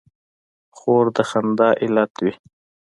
خور 0.77 1.05
د 1.15 1.17
خندا 1.29 1.69
علت 1.83 2.11
وي. 2.23 2.33